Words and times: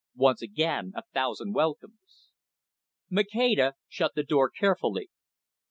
Once 0.15 0.41
again, 0.41 0.91
a 0.95 1.03
thousand 1.13 1.53
welcomes." 1.53 2.31
Maceda 3.07 3.73
shut 3.87 4.15
the 4.15 4.23
door 4.23 4.49
carefully. 4.49 5.11